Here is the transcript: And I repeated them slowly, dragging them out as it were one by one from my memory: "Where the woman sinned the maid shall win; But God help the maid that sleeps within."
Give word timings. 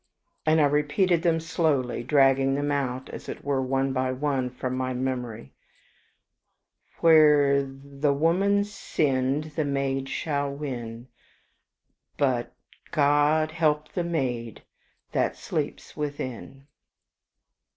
And 0.47 0.59
I 0.59 0.65
repeated 0.65 1.21
them 1.21 1.39
slowly, 1.39 2.01
dragging 2.01 2.55
them 2.55 2.71
out 2.71 3.07
as 3.11 3.29
it 3.29 3.45
were 3.45 3.61
one 3.61 3.93
by 3.93 4.11
one 4.11 4.49
from 4.49 4.75
my 4.75 4.95
memory: 4.95 5.53
"Where 7.01 7.61
the 7.61 8.11
woman 8.11 8.63
sinned 8.63 9.51
the 9.55 9.63
maid 9.63 10.09
shall 10.09 10.51
win; 10.51 11.07
But 12.17 12.51
God 12.89 13.51
help 13.51 13.89
the 13.91 14.03
maid 14.03 14.63
that 15.11 15.35
sleeps 15.37 15.95
within." 15.95 16.65